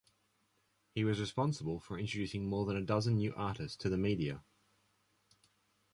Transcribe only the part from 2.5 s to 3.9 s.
than a dozen new artists to